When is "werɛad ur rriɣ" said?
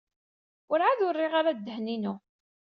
0.69-1.33